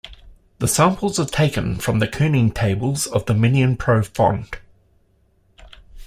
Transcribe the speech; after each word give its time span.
The 0.57 0.67
samples 0.67 1.19
are 1.19 1.27
taken 1.27 1.75
from 1.77 1.99
the 1.99 2.07
kerning 2.07 2.55
tables 2.55 3.05
of 3.05 3.27
the 3.27 3.35
Minion 3.35 3.77
Pro 3.77 4.01
font. 4.01 4.55